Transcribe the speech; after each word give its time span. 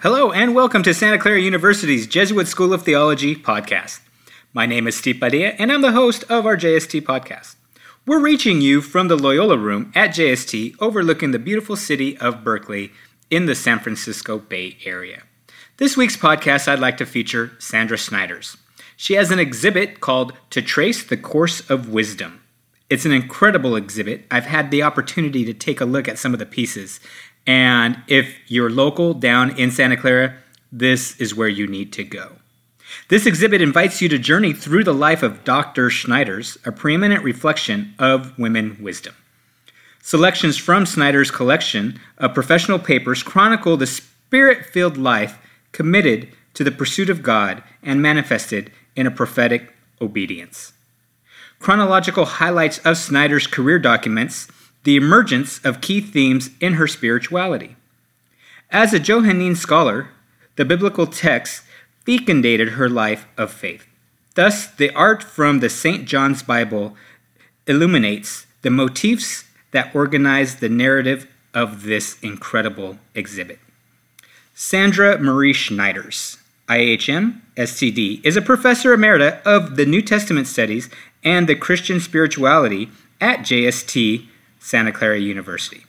Hello, 0.00 0.30
and 0.30 0.54
welcome 0.54 0.84
to 0.84 0.94
Santa 0.94 1.18
Clara 1.18 1.40
University's 1.40 2.06
Jesuit 2.06 2.46
School 2.46 2.72
of 2.72 2.84
Theology 2.84 3.34
podcast. 3.34 3.98
My 4.52 4.64
name 4.64 4.86
is 4.86 4.96
Steve 4.96 5.18
Padilla, 5.18 5.48
and 5.58 5.72
I'm 5.72 5.82
the 5.82 5.90
host 5.90 6.22
of 6.30 6.46
our 6.46 6.56
JST 6.56 7.00
podcast. 7.00 7.56
We're 8.06 8.20
reaching 8.20 8.60
you 8.60 8.80
from 8.80 9.08
the 9.08 9.16
Loyola 9.16 9.58
Room 9.58 9.90
at 9.96 10.10
JST, 10.10 10.76
overlooking 10.78 11.32
the 11.32 11.40
beautiful 11.40 11.74
city 11.74 12.16
of 12.18 12.44
Berkeley 12.44 12.92
in 13.28 13.46
the 13.46 13.56
San 13.56 13.80
Francisco 13.80 14.38
Bay 14.38 14.76
Area. 14.84 15.24
This 15.78 15.96
week's 15.96 16.16
podcast, 16.16 16.68
I'd 16.68 16.78
like 16.78 16.98
to 16.98 17.04
feature 17.04 17.50
Sandra 17.58 17.96
Schneiders. 17.96 18.56
She 18.96 19.14
has 19.14 19.32
an 19.32 19.40
exhibit 19.40 19.98
called 19.98 20.32
To 20.50 20.62
Trace 20.62 21.02
the 21.02 21.16
Course 21.16 21.68
of 21.68 21.88
Wisdom. 21.88 22.40
It's 22.90 23.04
an 23.04 23.12
incredible 23.12 23.76
exhibit. 23.76 24.24
I've 24.30 24.46
had 24.46 24.70
the 24.70 24.82
opportunity 24.82 25.44
to 25.44 25.52
take 25.52 25.80
a 25.80 25.84
look 25.84 26.08
at 26.08 26.18
some 26.18 26.32
of 26.32 26.38
the 26.38 26.46
pieces, 26.46 27.00
and 27.48 28.02
if 28.08 28.36
you're 28.46 28.68
local 28.68 29.14
down 29.14 29.58
in 29.58 29.70
Santa 29.70 29.96
Clara, 29.96 30.34
this 30.70 31.16
is 31.16 31.34
where 31.34 31.48
you 31.48 31.66
need 31.66 31.94
to 31.94 32.04
go. 32.04 32.32
This 33.08 33.24
exhibit 33.24 33.62
invites 33.62 34.02
you 34.02 34.08
to 34.10 34.18
journey 34.18 34.52
through 34.52 34.84
the 34.84 34.92
life 34.92 35.22
of 35.22 35.44
Dr. 35.44 35.88
Schneiders, 35.88 36.58
a 36.66 36.72
preeminent 36.72 37.24
reflection 37.24 37.94
of 37.98 38.38
women 38.38 38.76
wisdom. 38.82 39.14
Selections 40.02 40.58
from 40.58 40.84
Schneiders' 40.84 41.32
collection 41.32 41.98
of 42.18 42.34
professional 42.34 42.78
papers 42.78 43.22
chronicle 43.22 43.78
the 43.78 43.86
spirit 43.86 44.66
filled 44.66 44.98
life 44.98 45.38
committed 45.72 46.28
to 46.52 46.64
the 46.64 46.70
pursuit 46.70 47.08
of 47.08 47.22
God 47.22 47.62
and 47.82 48.02
manifested 48.02 48.70
in 48.94 49.06
a 49.06 49.10
prophetic 49.10 49.74
obedience. 50.02 50.74
Chronological 51.60 52.26
highlights 52.26 52.76
of 52.80 52.96
Schneiders' 52.96 53.50
career 53.50 53.78
documents 53.78 54.48
the 54.84 54.96
emergence 54.96 55.64
of 55.64 55.80
key 55.80 56.00
themes 56.00 56.50
in 56.60 56.74
her 56.74 56.86
spirituality. 56.86 57.76
As 58.70 58.92
a 58.92 59.00
Johannine 59.00 59.56
scholar, 59.56 60.10
the 60.56 60.64
biblical 60.64 61.06
text 61.06 61.62
fecundated 62.04 62.70
her 62.70 62.88
life 62.88 63.26
of 63.36 63.52
faith. 63.52 63.86
Thus, 64.34 64.66
the 64.66 64.90
art 64.94 65.22
from 65.22 65.60
the 65.60 65.68
St. 65.68 66.06
John's 66.06 66.42
Bible 66.42 66.94
illuminates 67.66 68.46
the 68.62 68.70
motifs 68.70 69.44
that 69.72 69.94
organize 69.94 70.56
the 70.56 70.68
narrative 70.68 71.26
of 71.54 71.82
this 71.82 72.18
incredible 72.22 72.98
exhibit. 73.14 73.58
Sandra 74.54 75.18
Marie 75.18 75.52
Schneiders, 75.52 76.38
IHM, 76.68 77.40
SCD, 77.56 78.24
is 78.24 78.36
a 78.36 78.42
professor 78.42 78.96
emerita 78.96 79.40
of 79.42 79.76
the 79.76 79.86
New 79.86 80.02
Testament 80.02 80.46
studies 80.46 80.88
and 81.24 81.48
the 81.48 81.54
Christian 81.54 82.00
spirituality 82.00 82.90
at 83.20 83.40
JST 83.40 84.26
Santa 84.68 84.92
Clara 84.92 85.18
University. 85.18 85.86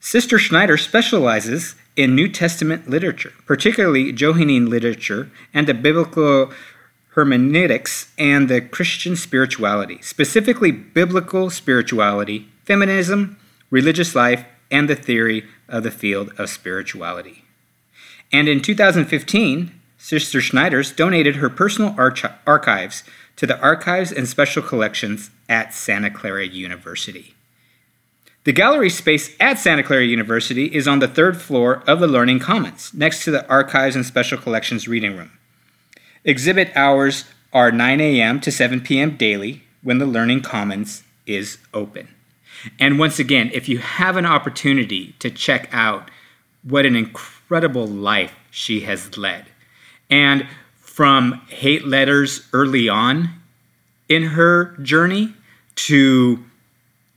Sister 0.00 0.38
Schneider 0.38 0.76
specializes 0.76 1.74
in 1.96 2.14
New 2.14 2.28
Testament 2.28 2.90
literature, 2.90 3.32
particularly 3.46 4.12
Johannine 4.12 4.68
literature 4.68 5.30
and 5.54 5.66
the 5.66 5.72
biblical 5.72 6.52
hermeneutics 7.14 8.12
and 8.18 8.50
the 8.50 8.60
Christian 8.60 9.16
spirituality, 9.16 9.98
specifically 10.02 10.70
biblical 10.70 11.48
spirituality, 11.48 12.48
feminism, 12.66 13.38
religious 13.70 14.14
life, 14.14 14.44
and 14.70 14.86
the 14.86 14.94
theory 14.94 15.46
of 15.70 15.84
the 15.84 15.90
field 15.90 16.34
of 16.36 16.50
spirituality. 16.50 17.46
And 18.30 18.46
in 18.46 18.60
2015, 18.60 19.72
Sister 19.96 20.40
Schneiders 20.40 20.94
donated 20.94 21.36
her 21.36 21.48
personal 21.48 21.94
arch- 21.96 22.26
archives 22.46 23.04
to 23.36 23.46
the 23.46 23.58
Archives 23.60 24.10
and 24.10 24.28
Special 24.28 24.62
Collections 24.62 25.30
at 25.48 25.74
Santa 25.74 26.10
Clara 26.10 26.46
University. 26.46 27.34
The 28.44 28.52
gallery 28.52 28.90
space 28.90 29.34
at 29.40 29.58
Santa 29.58 29.82
Clara 29.82 30.04
University 30.04 30.66
is 30.66 30.86
on 30.86 31.00
the 31.00 31.08
third 31.08 31.40
floor 31.40 31.82
of 31.86 32.00
the 32.00 32.06
Learning 32.06 32.38
Commons, 32.38 32.94
next 32.94 33.24
to 33.24 33.30
the 33.30 33.46
Archives 33.48 33.96
and 33.96 34.06
Special 34.06 34.38
Collections 34.38 34.86
reading 34.86 35.16
room. 35.16 35.32
Exhibit 36.24 36.70
hours 36.76 37.24
are 37.52 37.72
9 37.72 38.00
a.m. 38.00 38.40
to 38.40 38.52
7 38.52 38.80
p.m. 38.80 39.16
daily 39.16 39.62
when 39.82 39.98
the 39.98 40.06
Learning 40.06 40.42
Commons 40.42 41.02
is 41.26 41.58
open. 41.74 42.08
And 42.78 42.98
once 42.98 43.18
again, 43.18 43.50
if 43.52 43.68
you 43.68 43.78
have 43.78 44.16
an 44.16 44.26
opportunity 44.26 45.14
to 45.18 45.30
check 45.30 45.68
out 45.72 46.10
what 46.62 46.86
an 46.86 46.96
incredible 46.96 47.86
life 47.86 48.34
she 48.50 48.80
has 48.80 49.16
led, 49.18 49.46
and 50.10 50.46
from 50.96 51.34
hate 51.48 51.86
letters 51.86 52.48
early 52.54 52.88
on 52.88 53.28
in 54.08 54.22
her 54.22 54.74
journey 54.78 55.30
to 55.74 56.42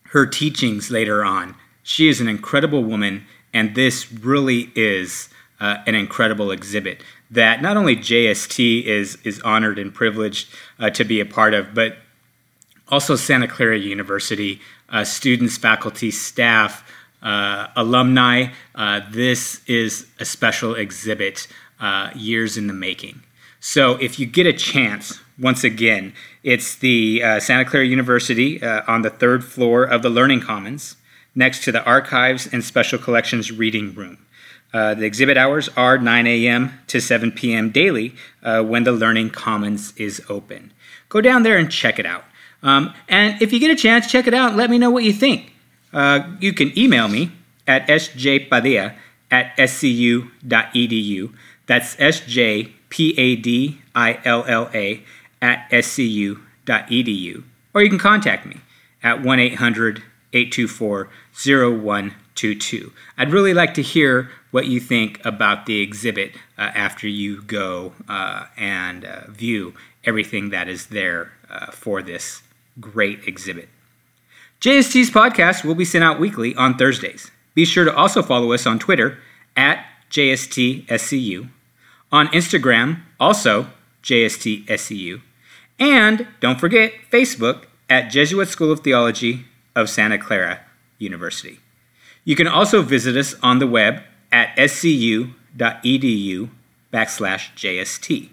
her 0.09 0.25
teachings 0.25 0.91
later 0.91 1.23
on. 1.23 1.55
She 1.81 2.09
is 2.09 2.19
an 2.19 2.27
incredible 2.27 2.83
woman, 2.83 3.23
and 3.53 3.75
this 3.75 4.11
really 4.11 4.69
is 4.75 5.29
uh, 5.61 5.77
an 5.87 5.95
incredible 5.95 6.51
exhibit 6.51 7.01
that 7.31 7.61
not 7.61 7.77
only 7.77 7.95
JST 7.95 8.83
is 8.83 9.17
is 9.23 9.39
honored 9.43 9.79
and 9.79 9.93
privileged 9.93 10.53
uh, 10.77 10.89
to 10.89 11.05
be 11.05 11.21
a 11.21 11.25
part 11.25 11.53
of, 11.53 11.73
but 11.73 11.99
also 12.89 13.15
Santa 13.15 13.47
Clara 13.47 13.79
University, 13.79 14.59
uh, 14.89 15.05
students, 15.05 15.57
faculty, 15.57 16.11
staff, 16.11 16.83
uh, 17.23 17.67
alumni. 17.77 18.47
Uh, 18.75 18.99
this 19.09 19.61
is 19.67 20.05
a 20.19 20.25
special 20.25 20.75
exhibit, 20.75 21.47
uh, 21.79 22.09
years 22.13 22.57
in 22.57 22.67
the 22.67 22.73
making. 22.73 23.23
So 23.59 23.95
if 23.95 24.19
you 24.19 24.25
get 24.25 24.47
a 24.47 24.53
chance, 24.53 25.19
once 25.37 25.63
again, 25.63 26.13
it's 26.43 26.75
the 26.75 27.21
uh, 27.23 27.39
Santa 27.39 27.65
Clara 27.65 27.85
University 27.85 28.61
uh, 28.61 28.81
on 28.87 29.01
the 29.01 29.09
third 29.09 29.43
floor 29.43 29.83
of 29.83 30.01
the 30.01 30.09
Learning 30.09 30.39
Commons, 30.39 30.95
next 31.35 31.63
to 31.65 31.71
the 31.71 31.83
Archives 31.83 32.47
and 32.51 32.63
Special 32.63 32.97
Collections 32.97 33.51
Reading 33.51 33.93
Room. 33.93 34.17
Uh, 34.73 34.93
the 34.93 35.05
exhibit 35.05 35.37
hours 35.37 35.67
are 35.75 35.97
9 35.97 36.27
a.m. 36.27 36.79
to 36.87 37.01
7 37.01 37.31
p.m. 37.31 37.71
daily 37.71 38.13
uh, 38.43 38.61
when 38.61 38.83
the 38.83 38.91
Learning 38.91 39.29
Commons 39.29 39.93
is 39.97 40.21
open. 40.29 40.71
Go 41.09 41.21
down 41.21 41.43
there 41.43 41.57
and 41.57 41.71
check 41.71 41.97
it 41.97 42.05
out. 42.05 42.23
Um, 42.61 42.93
and 43.07 43.41
if 43.41 43.51
you 43.51 43.59
get 43.59 43.71
a 43.71 43.75
chance, 43.75 44.11
check 44.11 44.27
it 44.27 44.33
out. 44.33 44.55
Let 44.55 44.69
me 44.69 44.77
know 44.77 44.91
what 44.91 45.03
you 45.03 45.13
think. 45.13 45.53
Uh, 45.91 46.27
you 46.39 46.53
can 46.53 46.77
email 46.77 47.07
me 47.07 47.31
at 47.67 47.87
sjpadilla 47.87 48.95
at 49.31 49.57
scu.edu. 49.57 51.33
That's 51.65 51.95
sj 51.95 52.71
P 52.89 53.13
A 53.17 53.35
D 53.35 53.81
I 53.95 54.19
L 54.25 54.45
L 54.47 54.69
A, 54.73 55.03
at 55.41 55.69
scu.edu. 55.71 57.43
Or 57.73 57.83
you 57.83 57.89
can 57.89 57.99
contact 57.99 58.45
me 58.45 58.57
at 59.03 59.23
1 59.23 59.39
800 59.39 60.03
824 60.33 61.09
0122. 61.33 62.93
I'd 63.17 63.31
really 63.31 63.53
like 63.53 63.73
to 63.75 63.81
hear 63.81 64.29
what 64.51 64.67
you 64.67 64.79
think 64.79 65.23
about 65.25 65.65
the 65.65 65.81
exhibit 65.81 66.35
uh, 66.57 66.61
after 66.73 67.07
you 67.07 67.41
go 67.43 67.93
uh, 68.07 68.45
and 68.57 69.05
uh, 69.05 69.29
view 69.29 69.73
everything 70.03 70.49
that 70.49 70.67
is 70.67 70.87
there 70.87 71.31
uh, 71.49 71.71
for 71.71 72.01
this 72.01 72.41
great 72.79 73.27
exhibit. 73.27 73.69
JST's 74.61 75.09
podcast 75.09 75.63
will 75.63 75.75
be 75.75 75.85
sent 75.85 76.03
out 76.03 76.19
weekly 76.19 76.55
on 76.55 76.77
Thursdays. 76.77 77.31
Be 77.53 77.65
sure 77.65 77.85
to 77.85 77.95
also 77.95 78.21
follow 78.21 78.51
us 78.51 78.65
on 78.65 78.79
Twitter 78.79 79.17
at 79.55 79.85
JSTSCU 80.11 81.49
on 82.11 82.27
Instagram, 82.29 83.01
also 83.19 83.67
JSTSCU. 84.03 85.21
And 85.79 86.27
don't 86.39 86.59
forget 86.59 86.93
Facebook 87.11 87.65
at 87.89 88.09
Jesuit 88.09 88.47
School 88.47 88.71
of 88.71 88.81
Theology 88.81 89.45
of 89.75 89.89
Santa 89.89 90.17
Clara 90.17 90.61
University. 90.97 91.59
You 92.23 92.35
can 92.35 92.47
also 92.47 92.81
visit 92.81 93.15
us 93.15 93.35
on 93.41 93.59
the 93.59 93.67
web 93.67 94.03
at 94.31 94.55
scu.edu 94.57 95.29
backslash 96.93 97.53
JST. 97.55 98.29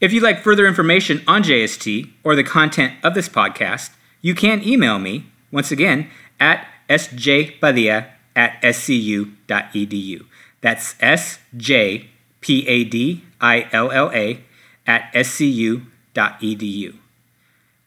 If 0.00 0.12
you'd 0.12 0.22
like 0.22 0.42
further 0.42 0.66
information 0.66 1.22
on 1.26 1.42
JST 1.42 2.10
or 2.24 2.34
the 2.34 2.44
content 2.44 2.94
of 3.02 3.14
this 3.14 3.28
podcast, 3.28 3.90
you 4.20 4.34
can 4.34 4.66
email 4.66 4.98
me, 4.98 5.26
once 5.50 5.70
again, 5.70 6.10
at 6.38 6.66
sjpadilla 6.88 8.08
at 8.34 8.60
scu.edu. 8.62 10.26
That's 10.60 10.94
sj 10.94 12.06
P 12.42 12.68
A 12.68 12.84
D 12.84 13.24
I 13.40 13.68
L 13.72 13.90
L 13.90 14.10
A, 14.12 14.44
at 14.86 15.10
scu.edu. 15.14 16.94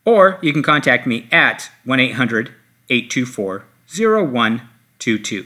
Or 0.04 0.40
you 0.42 0.54
can 0.54 0.64
contact 0.64 1.06
me 1.06 1.28
at 1.32 1.70
1 1.84 2.00
800 2.00 2.52
824 2.90 3.66
0122. 3.88 5.46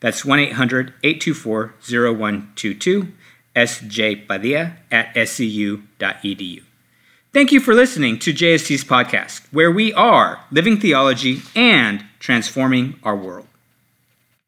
That's 0.00 0.24
1 0.24 0.38
800 0.38 0.94
824 1.02 1.74
0122, 1.88 3.08
SJ 3.56 4.28
Padilla 4.28 4.76
at 4.90 5.14
scu.edu. 5.14 6.62
Thank 7.32 7.50
you 7.50 7.58
for 7.58 7.74
listening 7.74 8.18
to 8.20 8.32
JST's 8.32 8.84
podcast, 8.84 9.42
where 9.50 9.72
we 9.72 9.92
are 9.94 10.44
living 10.52 10.78
theology 10.78 11.42
and 11.56 12.04
transforming 12.20 12.98
our 13.02 13.16
world. 13.16 13.48